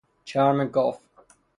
[0.23, 0.93] چرم گاو